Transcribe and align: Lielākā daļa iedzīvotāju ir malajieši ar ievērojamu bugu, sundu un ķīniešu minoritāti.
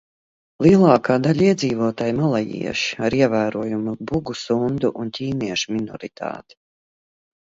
Lielākā 0.67 1.17
daļa 1.25 1.49
iedzīvotāju 1.49 2.13
ir 2.15 2.17
malajieši 2.21 2.97
ar 3.09 3.17
ievērojamu 3.19 3.95
bugu, 4.13 4.37
sundu 4.45 4.93
un 5.05 5.13
ķīniešu 5.19 5.75
minoritāti. 5.77 6.59